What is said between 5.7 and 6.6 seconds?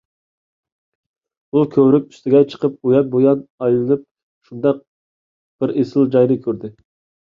ئېسىل جاينى